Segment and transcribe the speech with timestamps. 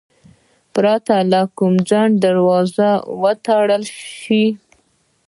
[0.73, 4.45] پرته له کوم ځنډه دروازې وتړل شوې.